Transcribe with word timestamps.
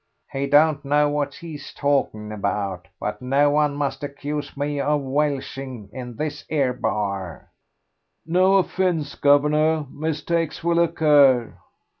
"He 0.31 0.47
don't 0.47 0.83
know 0.83 1.09
what 1.09 1.35
he's 1.35 1.71
talking 1.75 2.31
about; 2.31 2.87
but 2.99 3.21
no 3.21 3.51
one 3.51 3.75
must 3.75 4.03
accuse 4.03 4.57
me 4.57 4.79
of 4.79 5.01
welshing 5.01 5.91
in 5.93 6.15
this 6.15 6.43
'ere 6.49 6.73
bar." 6.73 7.51
"No 8.25 8.55
offence, 8.57 9.13
guv'nor; 9.13 9.85
mistakes 9.91 10.63
will 10.63 10.79
occur." 10.79 11.55